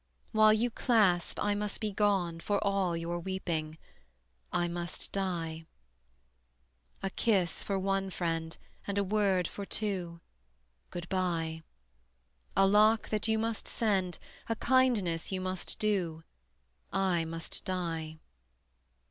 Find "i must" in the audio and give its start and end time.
1.39-1.79, 4.51-5.11, 16.91-17.63